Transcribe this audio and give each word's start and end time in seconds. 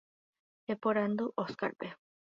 Eporandu 0.73 1.25
Óscarpe. 1.43 1.87